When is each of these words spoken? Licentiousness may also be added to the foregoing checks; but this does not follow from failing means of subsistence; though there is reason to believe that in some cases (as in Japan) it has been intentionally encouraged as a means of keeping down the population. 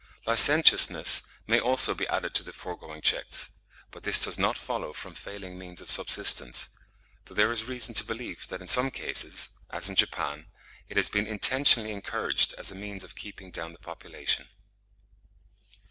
Licentiousness 0.25 1.27
may 1.45 1.59
also 1.59 1.93
be 1.93 2.07
added 2.07 2.33
to 2.33 2.41
the 2.41 2.51
foregoing 2.51 3.01
checks; 3.03 3.51
but 3.91 4.01
this 4.01 4.23
does 4.25 4.39
not 4.39 4.57
follow 4.57 4.93
from 4.93 5.13
failing 5.13 5.59
means 5.59 5.79
of 5.79 5.91
subsistence; 5.91 6.69
though 7.25 7.35
there 7.35 7.51
is 7.51 7.65
reason 7.65 7.93
to 7.93 8.03
believe 8.03 8.47
that 8.47 8.61
in 8.61 8.67
some 8.67 8.89
cases 8.89 9.49
(as 9.69 9.91
in 9.91 9.95
Japan) 9.95 10.47
it 10.89 10.97
has 10.97 11.07
been 11.07 11.27
intentionally 11.27 11.91
encouraged 11.91 12.55
as 12.57 12.71
a 12.71 12.75
means 12.75 13.03
of 13.03 13.15
keeping 13.15 13.51
down 13.51 13.73
the 13.73 13.77
population. 13.77 14.47